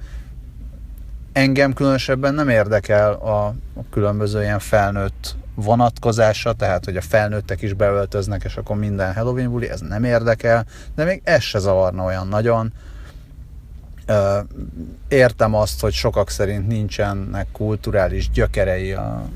Engem 1.34 1.74
különösebben 1.74 2.34
nem 2.34 2.50
érdekel 2.50 3.14
a, 3.14 3.46
a 3.48 3.84
különböző 3.92 4.42
ilyen 4.42 4.60
felnőtt 4.60 5.36
vonatkozása, 5.56 6.54
tehát 6.54 6.86
hogy 6.86 6.98
a 6.98 7.02
felnőttek 7.02 7.62
is 7.62 7.74
beöltöznek, 7.74 8.44
és 8.44 8.56
akkor 8.56 8.78
minden 8.78 9.14
Halloween 9.14 9.50
buli, 9.50 9.70
ez 9.70 9.80
nem 9.80 10.04
érdekel, 10.04 10.66
de 10.96 11.04
még 11.04 11.22
ez 11.24 11.42
se 11.42 11.60
zavarna 11.60 12.04
olyan 12.04 12.28
nagyon. 12.28 12.74
Értem 15.08 15.56
azt, 15.56 15.82
hogy 15.82 15.94
sokak 15.94 16.30
szerint 16.30 16.68
nincsenek 16.68 17.48
kulturális 17.52 18.30
gyökerei 18.30 18.92
a 18.92 19.30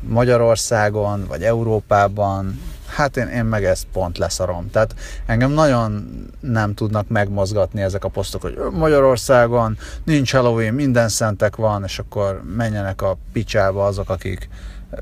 Magyarországon, 0.00 1.24
vagy 1.28 1.42
Európában, 1.42 2.60
hát 2.86 3.16
én, 3.16 3.26
én 3.26 3.44
meg 3.44 3.64
ezt 3.64 3.86
pont 3.92 4.18
leszarom. 4.18 4.70
Tehát 4.70 4.94
engem 5.26 5.50
nagyon 5.50 6.08
nem 6.40 6.74
tudnak 6.74 7.08
megmozgatni 7.08 7.80
ezek 7.80 8.04
a 8.04 8.08
posztok, 8.08 8.42
hogy 8.42 8.58
Magyarországon 8.72 9.78
nincs 10.04 10.32
Halloween, 10.32 10.74
minden 10.74 11.08
szentek 11.08 11.56
van, 11.56 11.82
és 11.84 11.98
akkor 11.98 12.42
menjenek 12.56 13.02
a 13.02 13.16
picsába 13.32 13.84
azok, 13.86 14.10
akik 14.10 14.48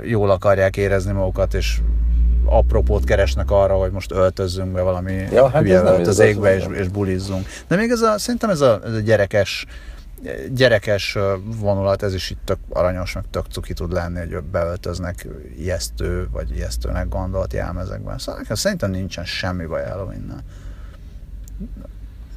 jól 0.02 0.30
akarják 0.30 0.76
érezni 0.76 1.12
magukat, 1.12 1.54
és 1.54 1.80
apropót 2.44 3.04
keresnek 3.04 3.50
arra, 3.50 3.74
hogy 3.74 3.90
most 3.90 4.12
öltözzünk 4.12 4.72
be 4.72 4.80
valami 4.80 5.12
Ja, 5.12 5.48
hát 5.48 5.62
hülye 5.62 5.82
öltözékbe, 5.82 6.56
és, 6.56 6.64
és 6.72 6.88
bulizzunk. 6.88 7.46
De 7.68 7.76
még 7.76 7.90
ez 7.90 8.00
a, 8.00 8.18
szerintem 8.18 8.50
ez 8.50 8.60
a, 8.60 8.80
ez 8.84 8.92
a 8.92 9.00
gyerekes 9.00 9.66
gyerekes 10.50 11.18
vonulat, 11.58 12.02
ez 12.02 12.14
is 12.14 12.30
itt 12.30 12.40
tök 12.44 12.58
aranyos, 12.68 13.12
meg 13.12 13.24
tök 13.30 13.46
cuki 13.50 13.72
tud 13.72 13.92
lenni, 13.92 14.18
hogy 14.18 14.42
beöltöznek 14.42 15.28
ijesztő, 15.58 16.28
vagy 16.30 16.50
ijesztőnek 16.50 17.08
gondolt 17.08 17.52
jelmezekben. 17.52 18.18
Szóval 18.18 18.40
nekem 18.40 18.56
szerintem 18.56 18.90
nincsen 18.90 19.24
semmi 19.24 19.66
baj 19.66 19.84
halloween 19.84 20.42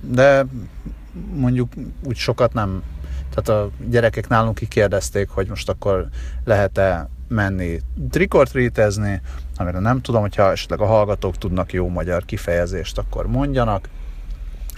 De 0.02 0.46
mondjuk 1.34 1.74
úgy 2.04 2.16
sokat 2.16 2.54
nem, 2.54 2.84
tehát 3.34 3.62
a 3.62 3.72
gyerekek 3.90 4.28
nálunk 4.28 4.56
kikérdezték, 4.56 5.30
hogy 5.30 5.48
most 5.48 5.70
akkor 5.70 6.08
lehet-e 6.44 7.10
menni 7.28 7.82
trikortrítezni, 8.10 9.22
amire 9.56 9.80
nem 9.80 10.02
tudom, 10.02 10.22
hogyha 10.22 10.52
esetleg 10.52 10.80
a 10.80 10.86
hallgatók 10.86 11.38
tudnak 11.38 11.74
jó 11.74 11.88
magyar 11.88 12.26
kifejezést, 12.26 12.98
akkor 12.98 13.28
mondjanak. 13.28 13.90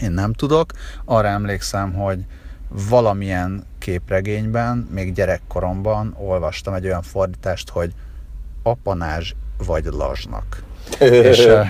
Én 0.01 0.11
nem 0.11 0.33
tudok. 0.33 0.71
Arra 1.05 1.27
emlékszem, 1.27 1.93
hogy 1.93 2.25
valamilyen 2.69 3.65
képregényben, 3.77 4.87
még 4.91 5.13
gyerekkoromban 5.13 6.15
olvastam 6.17 6.73
egy 6.73 6.85
olyan 6.85 7.01
fordítást, 7.01 7.69
hogy 7.69 7.93
apanázs 8.63 9.33
vagy 9.65 9.85
lazsnak. 9.85 10.63
És 10.99 11.39
eh, 11.39 11.67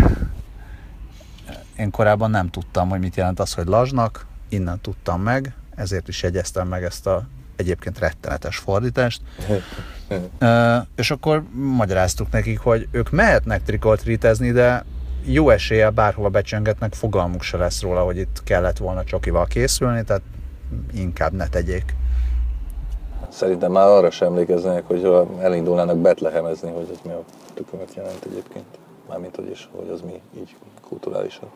én 1.78 1.92
korábban 1.92 2.30
nem 2.30 2.50
tudtam, 2.50 2.90
hogy 2.90 3.00
mit 3.00 3.16
jelent 3.16 3.40
az, 3.40 3.54
hogy 3.54 3.66
lazsnak, 3.66 4.26
innen 4.50 4.82
tudtam 4.82 5.22
meg, 5.22 5.54
ezért 5.76 6.08
is 6.08 6.24
jegyeztem 6.24 6.68
meg 6.68 6.84
ezt 6.84 7.08
a 7.08 7.28
egyébként 7.58 8.00
rettenetes 8.00 8.58
fordítást. 8.58 9.22
Ö, 10.40 10.78
és 10.96 11.12
akkor 11.12 11.44
magyaráztuk 11.54 12.32
nekik, 12.32 12.60
hogy 12.60 12.88
ők 12.92 13.12
mehetnek 13.12 13.64
trikoltrítezni, 13.64 14.52
de 14.52 14.86
jó 15.26 15.50
eséllyel 15.50 15.90
bárhova 15.90 16.30
becsöngetnek, 16.30 16.94
fogalmuk 16.94 17.42
se 17.42 17.58
lesz 17.58 17.82
róla, 17.82 18.04
hogy 18.04 18.18
itt 18.18 18.44
kellett 18.44 18.78
volna 18.78 19.04
csokival 19.04 19.46
készülni, 19.46 20.04
tehát 20.04 20.22
inkább 20.94 21.34
ne 21.34 21.48
tegyék. 21.48 21.96
Szerintem 23.30 23.72
már 23.72 23.88
arra 23.88 24.12
sem 24.12 24.28
emlékeznek, 24.28 24.84
hogy 24.88 25.12
elindulnának 25.42 25.98
betlehemezni, 25.98 26.72
hogy 26.72 26.88
ez 26.92 27.00
mi 27.04 27.12
a 27.12 27.24
tökömet 27.54 27.96
jelent 27.96 28.26
egyébként. 28.30 28.66
Mármint, 29.10 29.36
hogy 29.36 29.50
is, 29.50 29.70
hogy 29.72 29.90
az 29.90 30.02
mi 30.02 30.22
így 30.38 30.56
kulturálisan. 30.88 31.50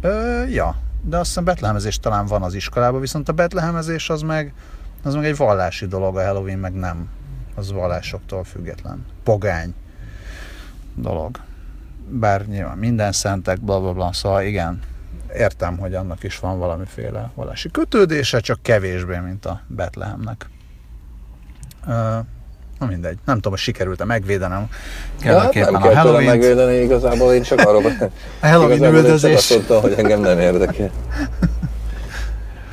Ö, 0.00 0.44
ja, 0.44 0.76
de 1.02 1.16
azt 1.16 1.26
hiszem 1.26 1.44
betlehemezés 1.44 1.98
talán 1.98 2.26
van 2.26 2.42
az 2.42 2.54
iskolában, 2.54 3.00
viszont 3.00 3.28
a 3.28 3.32
betlehemezés 3.32 4.10
az 4.10 4.22
meg, 4.22 4.54
az 5.02 5.14
meg 5.14 5.24
egy 5.24 5.36
vallási 5.36 5.86
dolog, 5.86 6.16
a 6.16 6.24
Halloween 6.24 6.58
meg 6.58 6.72
nem. 6.72 7.08
Az 7.54 7.72
vallásoktól 7.72 8.44
független. 8.44 9.06
Pogány 9.22 9.74
dolog. 10.94 11.40
Bár 12.08 12.46
nyilván 12.46 12.78
minden 12.78 13.12
szentek, 13.12 13.60
bla 13.60 13.80
bla 13.80 13.92
bla, 13.92 14.12
szóval 14.12 14.42
igen, 14.42 14.80
értem, 15.34 15.78
hogy 15.78 15.94
annak 15.94 16.22
is 16.22 16.38
van 16.38 16.58
valamiféle 16.58 17.30
vallási 17.34 17.70
kötődése, 17.70 18.40
csak 18.40 18.62
kevésbé, 18.62 19.18
mint 19.18 19.46
a 19.46 19.60
Betlehemnek. 19.66 20.50
Na 22.82 22.88
mindegy, 22.88 23.16
nem 23.24 23.34
tudom, 23.34 23.52
hogy 23.52 23.60
sikerült-e 23.60 24.04
megvédenem 24.04 24.66
kellőképpen 25.20 25.74
hát 25.74 25.82
nem 25.82 25.92
a 25.92 25.94
halloween 25.96 26.24
megvédeni, 26.24 26.76
igazából 26.76 27.32
én 27.32 27.42
csak 27.42 27.60
arról 27.60 27.82
A 28.40 28.46
Halloween 28.46 28.94
üldözés. 28.94 29.30
Csak 29.30 29.38
azt 29.38 29.50
mondtam, 29.50 29.80
hogy 29.80 29.92
engem 29.92 30.20
nem 30.20 30.38
érdekel. 30.38 30.90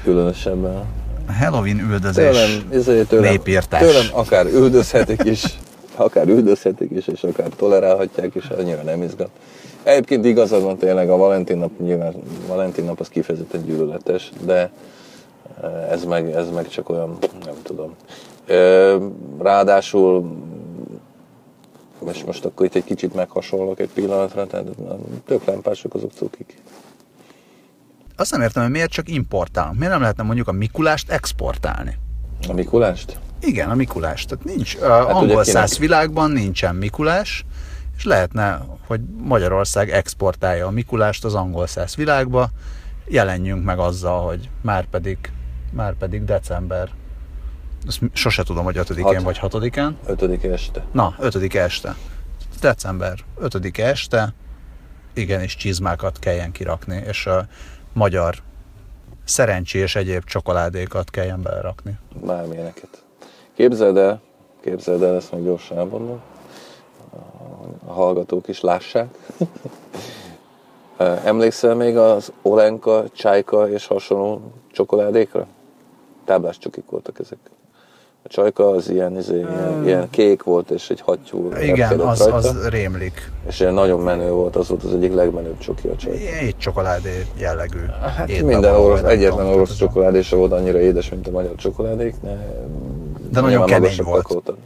Különösebben. 0.04 0.84
A 1.28 1.34
Halloween 1.40 1.80
üldözés 1.80 2.26
tőlem, 2.26 2.50
izé, 2.74 3.04
tőlem, 3.04 3.32
népírtás. 3.32 3.82
Tőlem 3.82 4.06
akár 4.12 4.46
üldözhetik 4.46 5.24
is, 5.24 5.44
akár 5.96 6.28
üldözhetik 6.28 6.92
is, 6.92 7.08
és 7.08 7.24
akár 7.24 7.50
tolerálhatják 7.56 8.36
is, 8.36 8.46
annyira 8.46 8.82
nem 8.82 9.04
izgat. 9.04 9.30
Egyébként 9.84 10.26
igazad 10.26 10.64
van 10.64 10.78
tényleg, 10.78 11.10
a 11.10 11.18
Valentin 11.18 11.58
nap 11.58 11.72
nyilván, 11.80 12.14
Valentin 12.48 12.86
nap 12.86 13.00
az 13.00 13.08
kifejezetten 13.08 13.66
gyűlöletes, 13.66 14.32
de 14.46 14.70
ez 15.90 16.04
meg, 16.04 16.32
ez 16.32 16.50
meg 16.50 16.68
csak 16.68 16.90
olyan, 16.90 17.18
nem 17.46 17.56
tudom. 17.64 17.96
Ráadásul, 19.40 20.38
és 22.12 22.24
most 22.24 22.46
akkor 22.46 22.66
itt 22.66 22.76
egy 22.76 22.84
kicsit 22.84 23.14
meghasonlok 23.16 23.80
egy 23.80 23.90
pillanatra, 23.90 24.48
tehát 24.48 24.66
tök 25.26 25.46
lámpások 25.46 25.94
azok 25.94 26.12
cukik. 26.12 26.62
Azt 28.16 28.32
nem 28.32 28.42
értem, 28.42 28.64
hogy 28.64 28.72
miért 28.72 28.92
csak 28.92 29.10
importálunk. 29.10 29.78
Miért 29.78 29.92
nem 29.92 30.02
lehetne 30.02 30.24
mondjuk 30.24 30.48
a 30.48 30.52
Mikulást 30.52 31.12
exportálni? 31.12 31.98
A 32.48 32.54
Mikulást? 32.54 33.20
Igen, 33.42 33.70
a 33.70 33.76
Mikulás. 33.76 34.26
Tehát 34.26 34.46
nincs, 34.46 34.78
hát 34.78 35.10
angol 35.10 35.44
száz 35.44 35.78
világban 35.78 36.32
nincsen 36.32 36.76
Mikulás, 36.76 37.46
és 37.98 38.06
lehetne, 38.06 38.62
hogy 38.88 39.02
Magyarország 39.18 39.90
exportálja 39.90 40.68
a 40.68 40.72
Mikulást 40.72 41.26
az 41.26 41.36
angol 41.36 41.68
száz 41.68 41.96
világba, 41.96 42.50
jelenjünk 43.08 43.64
meg 43.64 43.80
azzal, 43.80 44.26
hogy 44.26 44.50
már 44.62 44.86
pedig, 44.86 45.18
már 45.72 45.94
pedig 45.94 46.24
december 46.24 46.90
ezt 47.88 48.02
sose 48.14 48.44
tudom, 48.44 48.64
hogy 48.64 48.78
5-én 48.78 49.24
vagy 49.24 49.40
6-án. 49.42 49.92
5 50.06 50.44
este. 50.44 50.86
Na, 50.92 51.16
5 51.20 51.56
este. 51.56 51.96
December 52.62 53.20
5 53.38 53.78
este 53.80 54.34
igenis 55.14 55.56
csizmákat 55.56 56.20
kelljen 56.20 56.52
kirakni, 56.52 57.04
és 57.08 57.26
a 57.26 57.46
magyar 57.94 58.36
szerencsi 59.24 59.78
és 59.78 59.96
egyéb 59.96 60.24
csokoládékat 60.24 61.10
kelljen 61.10 61.42
belerakni. 61.42 61.98
Bármilyeneket. 62.26 63.04
Képzeld 63.56 63.98
el, 63.98 64.22
képzeld 64.62 65.04
el, 65.04 65.16
ezt 65.16 65.32
meg 65.32 65.44
gyorsan 65.44 65.78
elmondom, 65.78 66.22
a 67.86 67.92
hallgatók 67.92 68.48
is 68.48 68.62
lássák. 68.62 69.08
Emlékszel 71.24 71.76
még 71.76 71.98
az 71.98 72.32
Olenka, 72.42 73.04
Csájka 73.14 73.70
és 73.70 73.88
hasonló 73.88 74.52
csokoládékra? 74.72 75.48
Táblás 76.30 76.58
csokik 76.58 76.84
voltak 76.90 77.20
ezek. 77.20 77.38
A 78.24 78.28
csajka 78.28 78.70
az 78.70 78.90
ilyen, 78.90 79.18
izé, 79.18 79.38
ilyen, 79.38 79.86
ilyen 79.86 80.10
kék 80.10 80.44
volt, 80.44 80.70
és 80.70 80.90
egy 80.90 81.02
hattyú 81.02 81.52
Igen, 81.62 82.00
az, 82.00 82.20
rajta. 82.20 82.36
az 82.36 82.68
rémlik. 82.68 83.32
És 83.48 83.60
ilyen 83.60 83.74
nagyon 83.74 84.00
menő 84.00 84.32
volt, 84.32 84.56
az 84.56 84.68
volt 84.68 84.84
az 84.84 84.94
egyik 84.94 85.14
legmenőbb 85.14 85.58
csoki 85.58 85.88
a 85.88 85.96
csajka. 85.96 86.20
Egy 86.20 86.58
csokoládé 86.58 87.26
jellegű. 87.38 87.80
Hát 88.16 88.42
minden 88.42 88.76
orosz, 88.76 89.02
egyetlen 89.02 89.46
orosz 89.46 89.76
csokoládé 89.76 90.22
sem 90.22 90.40
volt 90.40 90.52
annyira 90.52 90.80
édes, 90.80 91.10
mint 91.10 91.28
a 91.28 91.32
magyar 91.32 91.56
csokoládék, 91.56 92.16
de, 92.22 92.64
de 93.32 93.42
nagyon 93.42 93.66
kemény 93.66 94.00
volt. 94.04 94.28
Voltak. 94.28 94.58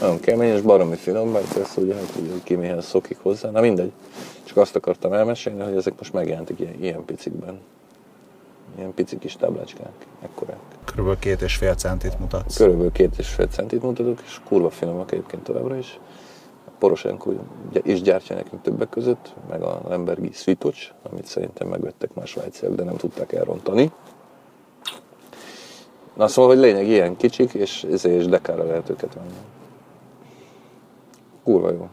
Nagyon 0.00 0.20
kemény 0.20 0.54
és 0.54 0.60
baromi 0.60 0.96
finom, 0.96 1.28
mert 1.28 1.56
ez 1.56 1.70
ugye, 1.76 1.94
hát, 1.94 2.12
ugye 2.22 2.32
ki 2.42 2.54
mihez 2.54 2.86
szokik 2.86 3.18
hozzá. 3.22 3.50
Na 3.50 3.60
mindegy. 3.60 3.92
Csak 4.44 4.56
azt 4.56 4.76
akartam 4.76 5.12
elmesélni, 5.12 5.62
hogy 5.62 5.76
ezek 5.76 5.92
most 5.98 6.12
megjelentek 6.12 6.60
ilyen, 6.60 6.74
ilyen 6.80 7.04
picikben. 7.04 7.60
Ilyen 8.76 8.94
pici 8.94 9.18
kis 9.18 9.36
táblácskák, 9.36 10.06
ekkorák. 10.22 10.58
Körülbelül 10.84 11.18
két 11.18 11.40
és 11.40 11.56
fél 11.56 11.74
centit 11.74 12.18
mutatsz. 12.18 12.56
Körülbelül 12.56 12.92
két 12.92 13.18
és 13.18 13.28
fél 13.28 13.46
centit 13.46 13.82
mutatok, 13.82 14.20
és 14.24 14.40
kurva 14.44 14.70
finomak 14.70 15.12
egyébként 15.12 15.42
továbbra 15.42 15.76
is. 15.76 15.98
A 16.66 16.70
Poroshenko 16.78 17.32
is 17.82 18.02
gyártja 18.02 18.36
nekünk 18.36 18.62
többek 18.62 18.88
között, 18.88 19.34
meg 19.48 19.62
a 19.62 19.80
Lembergi 19.88 20.30
Svitocs, 20.32 20.92
amit 21.10 21.26
szerintem 21.26 21.68
megvettek 21.68 22.14
más 22.14 22.30
svájciak, 22.30 22.74
de 22.74 22.84
nem 22.84 22.96
tudták 22.96 23.32
elrontani. 23.32 23.92
Na 26.14 26.28
szóval, 26.28 26.50
hogy 26.50 26.60
lényeg 26.60 26.86
ilyen 26.86 27.16
kicsik, 27.16 27.52
és, 27.54 27.82
és 28.02 28.26
dekára 28.26 28.64
lehet 28.64 28.90
őket 28.90 29.14
venni. 29.14 29.34
Kurva 31.44 31.70
jó. 31.70 31.88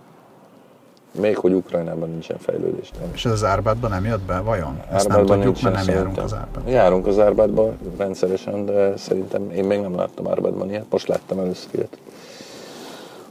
Még 1.20 1.38
hogy 1.38 1.54
Ukrajnában 1.54 2.10
nincsen 2.10 2.38
fejlődés. 2.38 2.92
Nem. 3.00 3.10
És 3.14 3.26
ez 3.26 3.32
az 3.32 3.44
Árbádban 3.44 3.90
nem 3.90 4.06
jött 4.06 4.22
be, 4.22 4.40
vajon? 4.40 4.82
Ezt 4.92 5.08
nem 5.08 5.26
tudjuk, 5.26 5.62
mert 5.62 5.76
nem 5.76 5.96
járunk 5.96 6.18
az 6.18 6.34
Árbádban. 6.34 6.74
Járunk 6.74 7.08
az 7.08 7.20
Árbádban 7.20 7.78
rendszeresen, 7.98 8.66
de 8.66 8.98
szerintem 8.98 9.52
én 9.52 9.64
még 9.64 9.80
nem 9.80 9.96
láttam 9.96 10.28
Árbádban 10.28 10.70
ilyet. 10.70 10.86
Most 10.90 11.08
láttam 11.08 11.40
először 11.40 11.70
ilyet. 11.72 11.98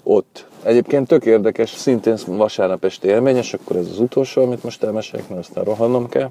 Ott. 0.02 0.46
Egyébként 0.62 1.06
tök 1.06 1.24
érdekes, 1.24 1.70
szintén 1.70 2.16
vasárnap 2.26 2.84
esti 2.84 3.08
élményes, 3.08 3.54
akkor 3.54 3.76
ez 3.76 3.86
az 3.90 3.98
utolsó, 3.98 4.42
amit 4.42 4.62
most 4.62 4.82
elmesélek, 4.82 5.28
mert 5.28 5.40
aztán 5.40 5.64
rohannom 5.64 6.08
kell, 6.08 6.30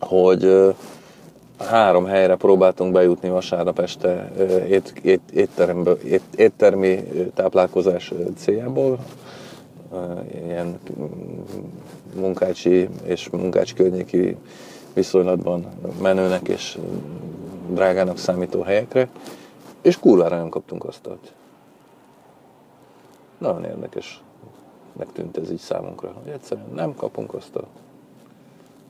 hogy 0.00 0.74
három 1.58 2.04
helyre 2.06 2.36
próbáltunk 2.36 2.92
bejutni 2.92 3.28
vasárnap 3.28 3.78
este 3.78 4.30
ét, 4.68 4.92
ét, 5.02 5.20
étteremből, 5.34 5.98
ét, 6.04 6.22
éttermi 6.36 7.04
táplálkozás 7.34 8.12
céljából. 8.36 8.98
Ilyen 10.44 10.78
munkácsi 12.14 12.88
és 13.04 13.28
munkács 13.28 13.74
környéki 13.74 14.36
viszonylatban 14.94 15.66
menőnek 16.02 16.48
és 16.48 16.78
drágának 17.70 18.18
számító 18.18 18.62
helyekre, 18.62 19.08
és 19.82 19.98
kurvára 19.98 20.36
nem 20.36 20.48
kaptunk 20.48 20.84
asztalt. 20.84 21.32
Nagyon 23.38 23.64
érdekes 23.64 24.22
megtűnt 24.92 25.36
ez 25.36 25.50
így 25.50 25.58
számunkra, 25.58 26.12
hogy 26.22 26.32
egyszerűen 26.32 26.70
nem 26.74 26.94
kapunk 26.94 27.34
asztalt. 27.34 27.66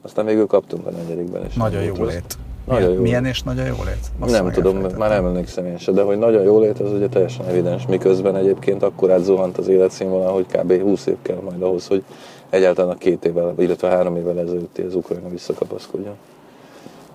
Aztán 0.01 0.25
végül 0.25 0.47
kaptunk 0.47 0.85
a 0.85 0.89
negyedikben. 0.89 1.45
És 1.45 1.53
Nagyon 1.53 1.83
jó 1.83 2.03
lét. 2.03 2.37
Nagyon 2.65 2.81
milyen, 2.81 2.95
jó. 2.95 3.01
milyen 3.01 3.25
és 3.25 3.43
nagyon 3.43 3.65
jó 3.65 3.75
lét? 3.85 4.11
Azt 4.19 4.31
nem 4.31 4.51
tudom, 4.51 4.77
már 4.77 5.09
nem 5.09 5.25
emlékszem 5.25 5.65
én 5.65 5.77
se, 5.77 5.91
de 5.91 6.01
hogy 6.01 6.17
nagyon 6.17 6.43
jó 6.43 6.59
lét, 6.59 6.79
az 6.79 6.91
ugye 6.91 7.07
teljesen 7.07 7.45
evidens, 7.45 7.85
miközben 7.85 8.35
egyébként 8.35 8.83
akkor 8.83 9.11
átzuhant 9.11 9.57
az 9.57 9.67
életszínvonal, 9.67 10.33
hogy 10.33 10.45
kb. 10.45 10.81
20 10.81 11.05
év 11.05 11.15
kell 11.21 11.39
majd 11.43 11.61
ahhoz, 11.61 11.87
hogy 11.87 12.03
egyáltalán 12.49 12.91
a 12.91 12.97
két 12.97 13.25
évvel, 13.25 13.53
illetve 13.57 13.89
három 13.89 14.15
évvel 14.15 14.39
ezelőtti 14.39 14.81
az 14.81 14.95
Ukrajna 14.95 15.29
visszakapaszkodjon. 15.29 16.15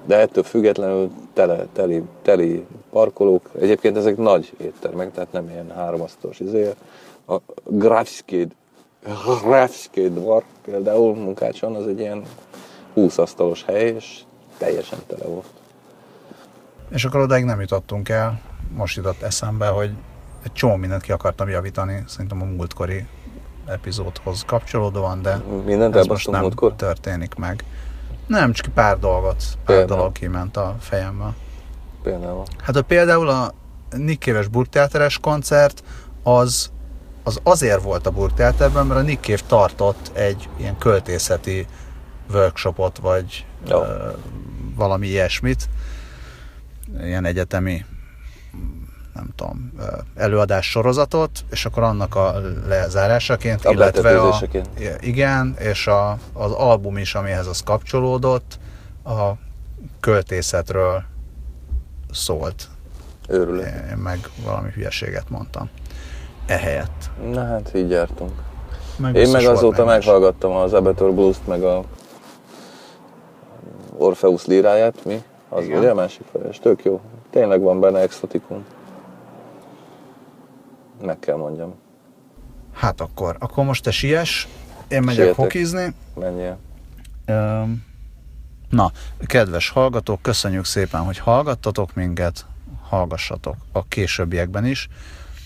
De 0.07 0.19
ettől 0.19 0.45
függetlenül 0.45 1.11
tele, 1.33 1.67
teli, 1.73 2.03
teli 2.23 2.67
parkolók, 2.91 3.51
egyébként 3.61 3.97
ezek 3.97 4.17
nagy 4.17 4.53
éttermek, 4.57 5.13
tehát 5.13 5.33
nem 5.33 5.49
ilyen 5.49 5.71
háromasztalos 5.75 6.41
izé. 6.41 6.71
A 7.29 7.37
Grafskéd, 7.65 8.51
Grafskéd 9.43 10.13
Dvar 10.13 10.43
például 10.65 11.15
munkácson, 11.15 11.75
az 11.75 11.87
egy 11.87 12.01
ilyen 12.01 12.23
20 12.95 13.19
asztalos 13.19 13.65
hely, 13.65 13.89
és 13.89 14.21
teljesen 14.59 14.99
tele 15.07 15.25
volt. 15.25 15.47
És 16.89 17.05
akkor 17.05 17.21
odáig 17.21 17.45
nem 17.45 17.61
jutottunk 17.61 18.09
el. 18.09 18.41
Most 18.75 18.97
jutott 18.97 19.23
eszembe, 19.23 19.67
hogy 19.69 19.91
egy 20.43 20.53
csomó 20.53 20.77
mindent 20.77 21.03
ki 21.03 21.13
akartam 21.13 21.49
javítani, 21.49 22.05
szerintem 22.07 22.43
a 22.43 22.45
múltkori 22.45 23.07
epizódhoz 23.67 24.43
kapcsolódóan, 24.47 25.23
de 25.23 25.37
Mindent 25.65 25.97
ez 25.97 26.07
most 26.07 26.31
nem 26.31 26.41
múltkor? 26.41 26.75
történik 26.75 27.35
meg. 27.35 27.65
Nem, 28.27 28.53
csak 28.53 28.75
pár 28.75 28.99
dolgot, 28.99 29.37
pár 29.65 29.77
például. 29.77 29.99
dolog 29.99 30.13
kiment 30.13 30.57
a 30.57 30.77
fejemmel. 30.81 31.35
Például? 32.03 32.43
Hát 32.63 32.77
a 32.77 32.83
például 32.83 33.29
a 33.29 33.53
Nick 33.91 34.23
Cave-es 34.23 34.49
burgteáteres 34.49 35.19
koncert 35.19 35.83
az, 36.23 36.71
az 37.23 37.41
azért 37.43 37.83
volt 37.83 38.07
a 38.07 38.11
burgteáterben, 38.11 38.87
mert 38.87 39.01
a 39.01 39.03
Nick 39.03 39.25
Cave 39.25 39.41
tartott 39.47 40.11
egy 40.13 40.49
ilyen 40.57 40.79
költészeti 40.79 41.67
workshopot, 42.33 42.99
vagy 42.99 43.47
Jó. 43.69 43.83
Valami 44.77 45.07
ilyesmit, 45.07 45.69
ilyen 47.03 47.25
egyetemi 47.25 47.85
nem 49.17 49.29
tudom, 49.37 49.73
előadás 50.15 50.71
sorozatot, 50.71 51.45
és 51.51 51.65
akkor 51.65 51.83
annak 51.83 52.15
a 52.15 52.35
lezárásaként, 52.67 53.65
illetve 53.65 54.21
a, 54.21 54.41
igen, 55.01 55.57
és 55.59 55.87
a, 55.87 56.19
az 56.33 56.53
album 56.53 56.97
is, 56.97 57.15
amihez 57.15 57.47
az 57.47 57.61
kapcsolódott, 57.61 58.59
a 59.05 59.33
költészetről 60.01 61.03
szólt. 62.11 62.69
Őrület. 63.29 63.91
Én 63.91 63.97
meg 63.97 64.19
valami 64.45 64.71
hülyeséget 64.71 65.31
mondtam. 65.31 65.71
Ehelyett. 66.47 67.11
Na 67.33 67.45
hát 67.45 67.71
így 67.75 67.91
jártunk. 67.91 68.33
Meg 68.97 69.15
Én 69.15 69.31
meg 69.31 69.45
azóta 69.45 69.85
meghallgattam 69.85 70.53
az 70.53 70.73
Abetor 70.73 71.13
Blues-t, 71.13 71.47
meg 71.47 71.63
a 71.63 71.85
Orpheus 73.97 74.47
líráját, 74.47 75.05
mi? 75.05 75.23
Az 75.49 75.65
Igen. 75.65 75.79
ugye 75.79 75.91
a 75.91 75.95
másik 75.95 76.27
feles. 76.33 76.59
Tök 76.59 76.85
jó. 76.85 77.01
Tényleg 77.31 77.61
van 77.61 77.81
benne 77.81 77.99
exotikum. 77.99 78.65
Meg 81.03 81.19
kell 81.19 81.37
mondjam. 81.37 81.75
Hát 82.73 83.01
akkor, 83.01 83.37
akkor 83.39 83.65
most 83.65 83.83
te 83.83 83.91
siess, 83.91 84.47
én 84.89 85.03
megyek 85.03 85.15
Sietek. 85.25 85.35
hokizni. 85.37 85.95
Menjél. 86.15 86.59
Na, 88.71 88.93
kedves 89.27 89.69
hallgatók, 89.71 90.23
köszönjük 90.23 90.65
szépen, 90.65 91.01
hogy 91.05 91.19
hallgattatok 91.19 91.95
minket, 91.95 92.47
hallgassatok 92.89 93.57
a 93.73 93.85
későbbiekben 93.85 94.67
is. 94.67 94.89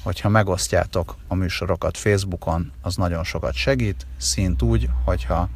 Hogyha 0.03 0.29
megosztjátok 0.29 1.15
a 1.29 1.35
műsorokat 1.35 1.97
Facebookon, 1.97 2.73
az 2.83 2.97
nagyon 2.97 3.25
sokat 3.25 3.55
segít, 3.55 4.07
szint 4.17 4.63
úgy, 4.63 4.89
hogyha 5.05 5.49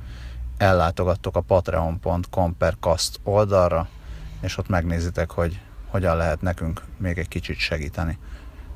ellátogattok 0.57 1.37
a 1.37 1.41
patreon.com 1.41 2.57
per 2.57 2.75
cast 2.81 3.21
oldalra, 3.23 3.89
és 4.41 4.59
ott 4.59 4.69
megnézitek, 4.69 5.31
hogy 5.31 5.61
hogyan 5.87 6.17
lehet 6.17 6.41
nekünk 6.41 6.83
még 6.97 7.19
egy 7.19 7.29
kicsit 7.29 7.57
segíteni. 7.57 8.19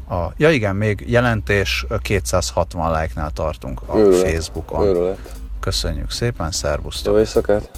A, 0.09 0.27
ja 0.37 0.51
igen, 0.51 0.77
még 0.77 1.05
jelentés 1.07 1.87
260 2.03 3.01
like-nál 3.01 3.31
tartunk 3.31 3.81
a 3.87 3.99
Őrület. 3.99 4.31
Facebookon. 4.31 4.87
Őrület. 4.87 5.37
Köszönjük 5.61 6.11
szépen, 6.11 6.51
szervusztok! 6.51 7.13
Jó 7.13 7.19
éjszakát! 7.19 7.71